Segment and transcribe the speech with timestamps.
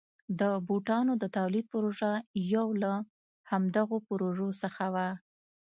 [0.39, 2.11] د بوټانو د تولید پروژه
[2.53, 2.93] یو له
[3.49, 5.07] همدغو پروژو څخه وه.